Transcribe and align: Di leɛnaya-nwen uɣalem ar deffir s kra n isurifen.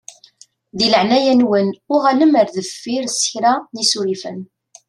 Di 0.77 0.87
leɛnaya-nwen 0.93 1.69
uɣalem 1.93 2.33
ar 2.39 2.47
deffir 2.55 3.03
s 3.09 3.19
kra 3.31 3.53
n 3.73 3.75
isurifen. 3.83 4.39